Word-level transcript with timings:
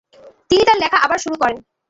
তিনি 0.49 0.63
তার 0.67 0.77
লেখা 0.83 0.97
আবার 1.05 1.17
শুরু 1.19 1.35
করেন। 1.41 1.57